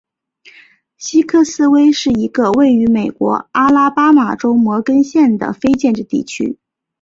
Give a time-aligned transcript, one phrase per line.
[0.97, 6.57] 西克斯威是一个位于美国阿拉巴马州摩根县的非建制地区。